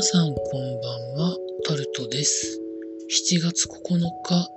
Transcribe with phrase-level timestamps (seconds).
[0.00, 1.36] 皆さんこんばんは、
[1.68, 2.58] タルトです。
[3.28, 4.48] 7月9日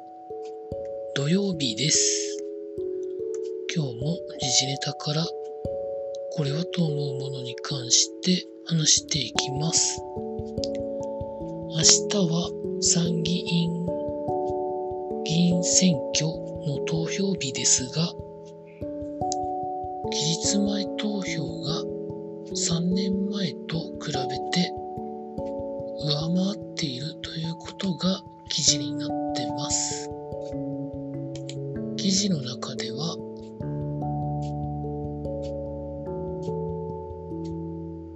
[1.18, 2.38] 土曜日です。
[3.76, 5.26] 今日も時事ネタから
[6.38, 10.00] これはと思うものに関して話していきます。
[11.72, 12.50] 明日は
[12.80, 13.86] 参議院
[15.26, 18.14] 議員選挙の投票日ですが、
[20.10, 20.83] 期日前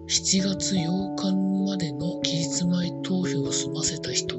[0.10, 1.36] 7月8日
[1.70, 4.37] までの期日前投票を済ませた人。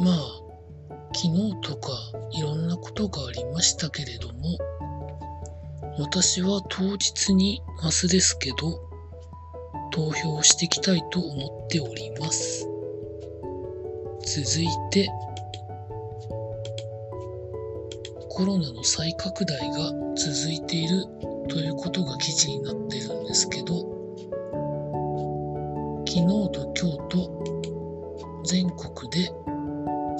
[0.00, 0.48] まあ、
[1.12, 1.90] 昨日とか
[2.30, 4.58] いろんなことがありましたけれども、
[5.98, 8.80] 私は当日にマスですけど、
[9.90, 12.68] 投票していきたいと思っております。
[14.24, 15.08] 続いて、
[18.28, 21.04] コロナの再拡大が続いている
[21.48, 23.80] ということが記事になってるんですけど、
[26.06, 27.48] 昨日と今日と
[28.44, 29.28] 全国で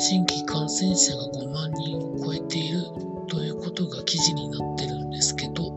[0.00, 2.84] 新規感染者が5万人を超えている
[3.26, 5.72] ということが記事になってるんですけど、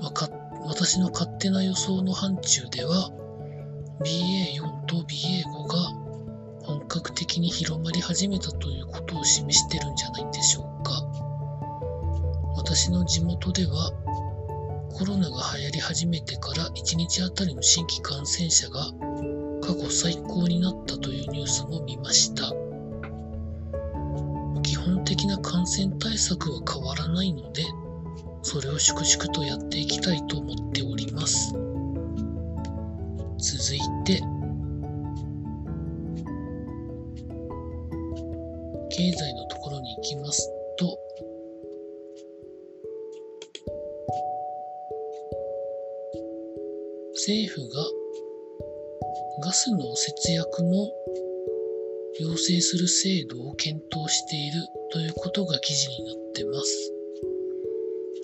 [0.00, 0.30] まあ、
[0.68, 3.10] 私の勝手な予想の範疇では
[4.04, 6.04] BA4 と BA5 が
[6.62, 11.02] 本格的に広まり始めたということを示してるんじゃないでしょうか。
[12.56, 13.92] 私の地元では
[14.94, 18.86] コロナが流行り始めてから1日あたりの新規感染者が
[19.64, 22.52] 過去最高になったというニュースも見ました。
[24.62, 27.64] 基本的な感染対策は変わらないので
[28.42, 31.54] それを粛々とやっていきたいと思っております。
[33.38, 34.20] 続いて
[38.90, 40.98] 経済のところに行きますと
[47.14, 48.03] 政府が
[49.44, 50.90] ガスの節約も
[52.18, 56.92] 要請する制度を検討しているということが記事になってます。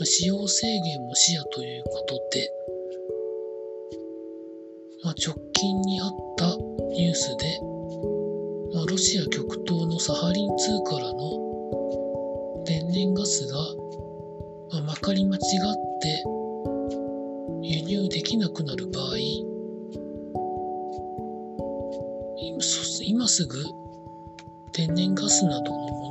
[0.05, 2.51] 使用制限も視野ということで、
[5.05, 6.57] まあ、直近にあった
[6.95, 7.61] ニュースで、
[8.73, 13.59] まあ、ロシア極東のサハリン2からの天然ガスが、
[14.73, 15.41] ま、まかり間違っ
[16.01, 16.25] て
[17.63, 19.50] 輸入できなくなる場合、
[23.21, 23.63] 今すぐ
[24.73, 26.11] 天然ガスなどのも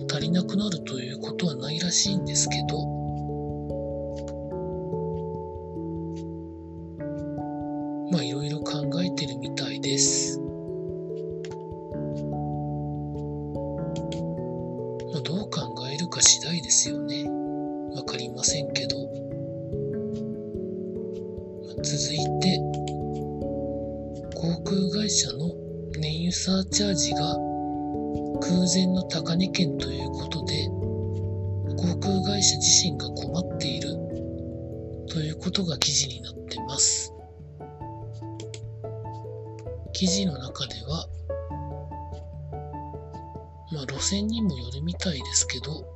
[0.00, 2.78] のが足りなくなるということはないらしいんですけど、
[26.44, 27.20] サーチャージが
[28.42, 30.68] 空前の高値圏ということで
[31.74, 33.88] 航空会社自身が困っている
[35.08, 37.14] ということが記事になってます。
[39.94, 41.08] 記事の中では
[43.72, 45.86] まあ路線にもよるみたいですけど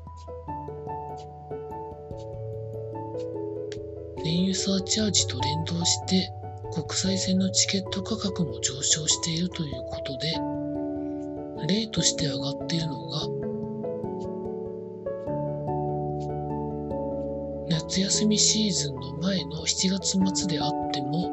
[4.24, 6.32] 燃油サーチャージと連動して
[6.78, 10.16] 国際線のチケット価格も上昇しているということ
[11.66, 13.20] で、例として上がっているのが、
[17.68, 21.27] 夏休みシーズンの前の7月末であっても、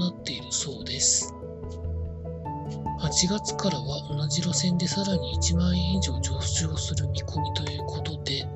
[0.00, 1.34] なっているそうです。
[3.00, 8.46] 8月からは同じ路線でさらに1万円以上上昇する見込みということで、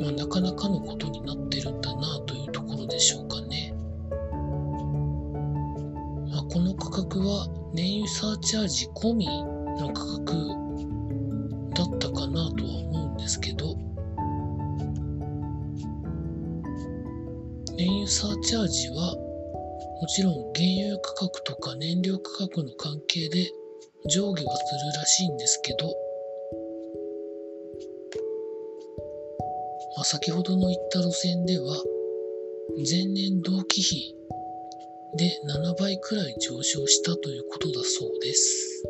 [0.00, 3.74] まあ、なかなかのことになってるんだなというところでしょうかね。
[6.30, 9.26] まあ、この価格は燃油サーチャージ込み
[17.78, 23.52] 燃油サーチャージはもちろん原油価格とか燃料価格の関係で
[24.10, 25.86] 上下はするらしいんですけど、
[29.96, 31.76] まあ、先ほどの言った路線では
[32.78, 34.12] 前年同期比
[35.16, 38.82] で7倍くらい上昇したということだそうです。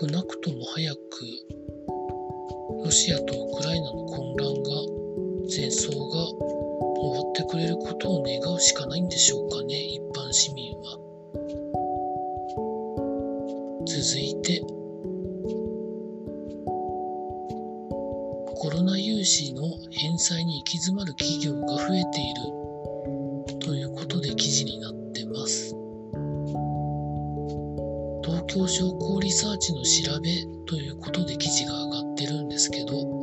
[0.00, 0.98] 少なくとも早く
[2.84, 4.97] ロシアとウクライナの混乱が
[5.48, 6.26] 戦争が
[7.00, 10.98] 終わってくれることを願うしかないんでしょうかね一般市民は
[13.86, 14.60] 続いて
[18.60, 25.74] コロナ融資の返済に行き詰まる企業が増えているということで記事になってます。
[28.24, 30.30] 東京商工リサーチの調べ
[30.66, 33.17] ということで記事が上がってるんですけど、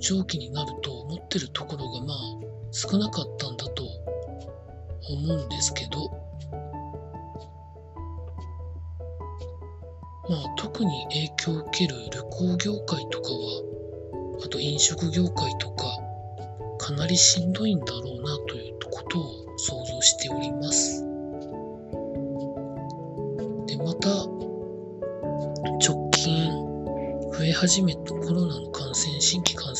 [0.00, 2.16] 長期になると思ってるところがまあ
[2.72, 3.84] 少なかったんだと
[5.08, 6.10] 思うんですけど、
[10.28, 13.62] まあ特に影響を受ける旅行業界とかは、
[14.44, 15.84] あと飲食業界とか、
[16.78, 21.04] かなりしんどいんだろうなということを想像しております
[23.66, 23.76] で。
[23.76, 24.08] また
[25.78, 26.50] 直近
[27.32, 28.39] 増え始めたコロナの感染新規感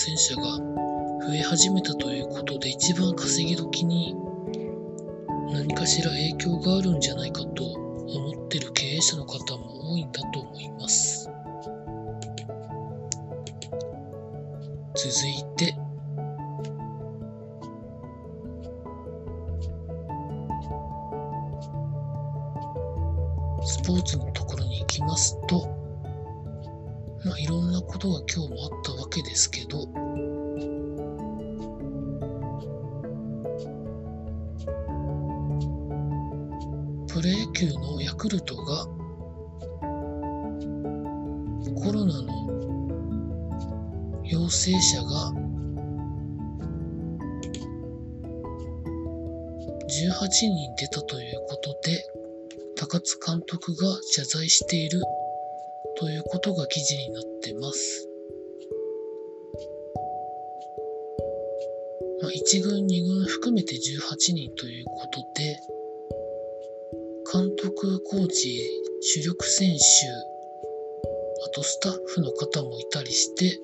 [0.02, 0.43] 染者が
[1.26, 4.17] 増え始めたということで一番稼ぎ時に
[5.52, 11.29] 何かしら影響があるんじゃないかと思ってる経営者の方も多いんだと思います。
[14.94, 15.75] 続いて。
[23.62, 25.80] スポーツのところに行きますと、
[27.25, 29.87] まあ、いろんなことが今日もあったわけですけど、
[37.06, 38.87] プロ野球のヤクルトが
[41.82, 42.31] コロナの
[44.25, 45.32] 陽性者が
[49.88, 52.02] 18人出たということで
[52.76, 55.02] 高津監督が謝罪している。
[56.00, 58.08] ということが記事になってます。
[62.23, 65.61] まあ、1軍、2軍含めて18人ということで、
[67.31, 68.58] 監督、コーチ、
[69.02, 69.76] 主力選手、
[71.44, 73.60] あとスタッフの方もいたりして、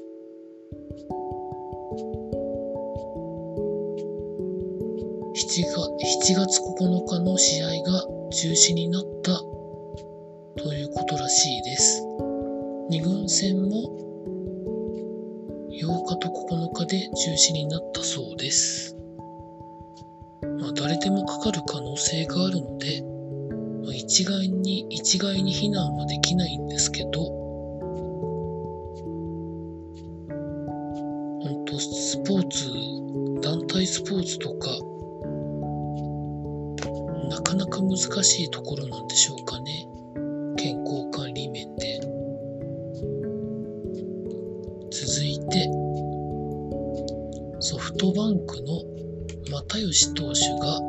[5.35, 9.39] 7月 ,7 月9日の試合が中止になった
[10.63, 12.26] ということらしいです。
[12.89, 14.07] 2軍戦も
[15.73, 18.97] 8日と9日で中止になったそうです。
[20.61, 23.03] まあ、誰でもかかる可能性があるので、
[23.83, 27.25] まあ、一概に、一概に避難はできないんですけど、
[31.43, 34.71] 本当スポーツ、団体スポーツとか、
[37.31, 39.56] なかなか難しいところなんでしょうか
[49.51, 50.81] 又吉投手が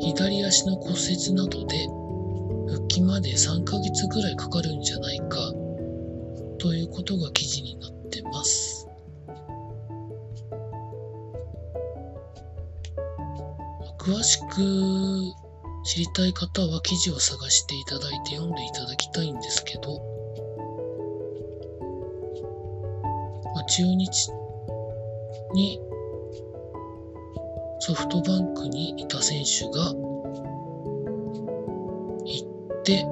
[0.00, 1.86] 左足の骨折などで
[2.68, 5.52] 復帰まで3ヶ月ぐらいかかるんじゃないか
[6.58, 8.88] ということが記事になってます。
[13.98, 15.44] 詳しく
[15.84, 19.98] 知りたい方は記事を探していただいて読んでいただきたいんですけど、
[23.54, 24.30] まあ、中日
[25.54, 25.80] に
[27.86, 29.92] ソフトバンクにいた選手が
[32.24, 32.46] 行
[32.80, 33.04] って、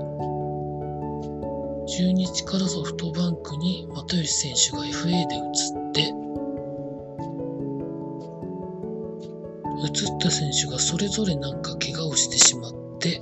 [1.87, 5.41] 中日からソフトバンクに又吉選手が FA で移
[5.91, 6.01] って、
[9.85, 13.21] 移った選手がそれぞれなんか怪我をしてしまって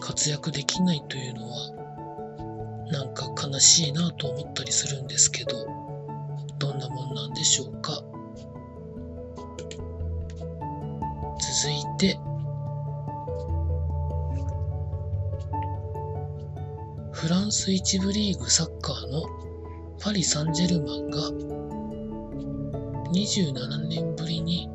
[0.00, 5.66] 活躍できないというのはなんか悲しいなと思ったりするんですけど、
[6.58, 8.07] どんなもんなんでしょうか？
[11.60, 12.16] 続いて、
[17.10, 19.24] フランス一部リーグサッカーの
[20.00, 21.18] パリ・サンジェルマンが
[23.12, 24.68] 27年ぶりに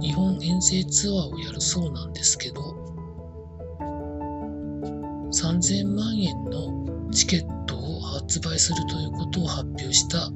[0.00, 2.62] 日本遠征ツアーをやるそうなんですけど
[5.34, 10.30] 3000万円のチケットを発売するということを発表した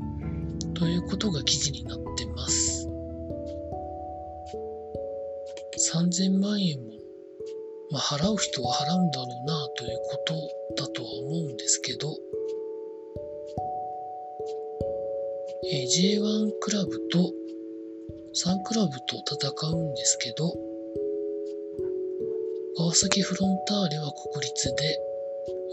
[0.74, 2.87] ということが記事になってます。
[6.02, 6.92] 3000万円も、
[7.90, 10.16] まあ、払う人は払うんだろうなというこ
[10.76, 12.14] とだとは思うんですけど
[15.70, 17.32] え J1 クラブと
[18.34, 20.54] 3クラブと戦うんですけど、
[22.76, 24.98] 川崎フロンターレは国立で、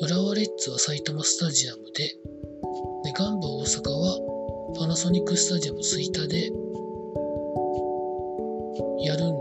[0.02, 2.08] 浦和レッズは埼玉スタジアムで、
[3.04, 4.18] でガンバ大阪は
[4.80, 6.50] パナソニックスタジアム吹田で
[9.04, 9.35] やるん、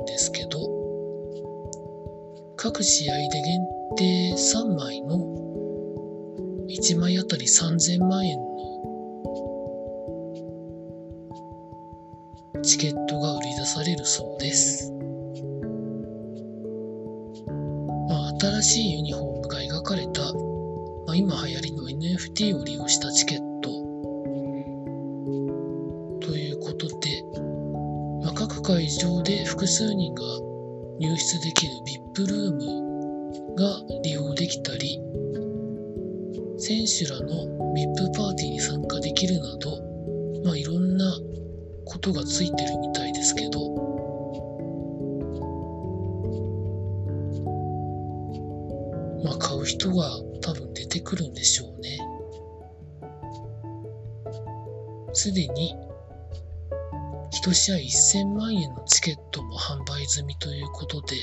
[2.64, 3.61] 各試合で限
[3.94, 5.18] 定3枚の
[6.66, 8.44] 1枚あたり3000万円の
[12.62, 14.90] チケットが売り出されるそうです。
[18.09, 23.68] まあ、新しいユニフォームが描かれた、まあ、今流行りの NFT を利用したチケット
[26.26, 27.23] ということで、
[28.25, 30.23] まあ、各会場で複数人が
[30.99, 35.00] 入室できる VIP プルームが利用できたり、
[36.59, 39.80] 選手らの VIP パーティーに参加できるなど、
[40.44, 41.12] まあ、いろんな
[41.85, 43.75] ことがついてるみたいですけど、
[49.25, 50.09] まあ買う人が
[50.40, 51.99] 多分出てくるんでしょうね。
[55.12, 55.75] すでに
[57.33, 61.16] 1試合1000万円のチケットも販売済みということで、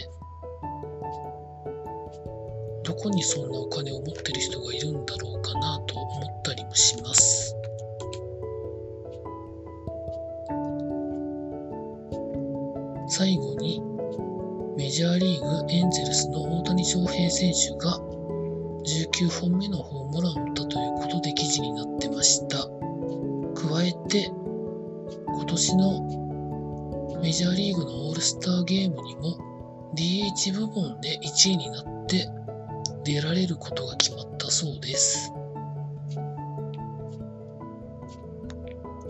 [13.22, 13.80] 最後に
[14.76, 18.00] メジャーリーグエンゼルスの大谷翔平選手が
[18.84, 22.58] 19本目のホームランを打ったということで記事になってました。
[22.58, 29.38] 加えて今年のメジャーリーグのオールスターゲームにも
[29.96, 32.28] DH 部門で1位になって
[33.04, 35.32] 出られることが決まったそうです。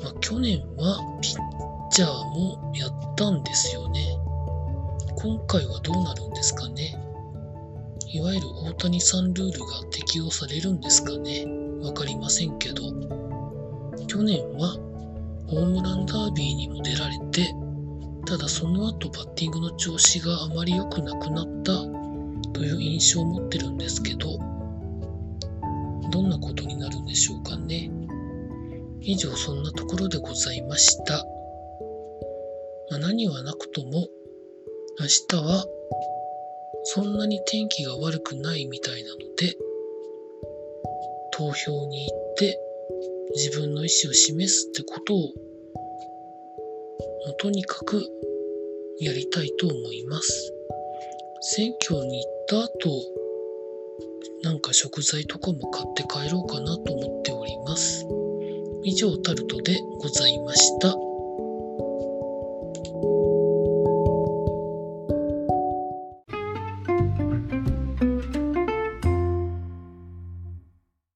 [0.04, 4.18] まあ、去年はピッチャーもやったんですよね。
[5.16, 6.98] 今回はどうなるんですかね。
[8.12, 11.46] いわゆる大谷さんルールが適用されるんですかね。
[11.84, 12.82] わかりませんけど。
[14.08, 14.76] 去年は
[15.48, 17.54] ホームランダービーにも出られて、
[18.26, 21.74] ただその後バッティングの調子があまり良くなくなった
[22.54, 24.40] という印象を持ってるんですけど、
[26.10, 27.92] どんなことになるんでしょうかね。
[29.00, 31.24] 以上そんなところでございました。
[32.92, 34.10] まあ、何はなくとも、
[35.00, 35.66] 明日は
[36.84, 39.56] そんなに天気が悪くないみたいなので、
[41.32, 42.60] 投票に行って
[43.34, 45.32] 自分の意思を示すってことを、も
[47.30, 48.04] うとにかく
[49.00, 50.54] やりたいと思います。
[51.40, 52.90] 選挙に行った後、
[54.44, 58.06] なんか食材とかも買って帰ろうかなと思っております。
[58.84, 61.11] 以上タルトでございました。